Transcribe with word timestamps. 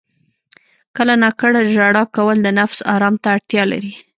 •کله 0.95 1.13
ناکله 1.23 1.59
ژړا 1.73 2.03
کول 2.15 2.37
د 2.43 2.47
نفس 2.59 2.79
آرام 2.93 3.15
ته 3.21 3.27
اړتیا 3.35 3.63
لري. 3.71 3.93